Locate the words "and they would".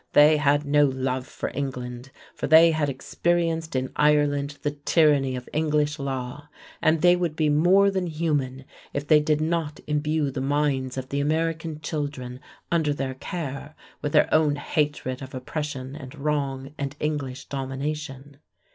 6.81-7.35